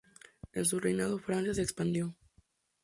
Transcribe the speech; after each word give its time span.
En 0.53 0.65
su 0.65 0.79
reinado, 0.79 1.19
Francia 1.19 1.53
se 1.53 1.61
expandió. 1.61 2.15